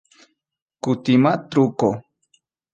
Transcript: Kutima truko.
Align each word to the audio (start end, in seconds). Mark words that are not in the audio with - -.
Kutima 0.83 1.31
truko. 1.49 1.89